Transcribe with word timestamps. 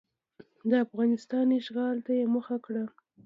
د 0.69 0.71
افغانستان 0.85 1.47
اشغال 1.59 1.95
ته 2.05 2.11
یې 2.19 2.25
مخه 2.35 2.55
کړه. 2.65 2.83